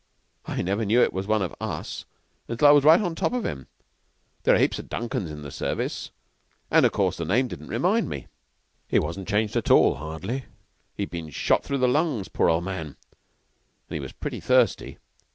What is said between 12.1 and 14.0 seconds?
poor old man, and he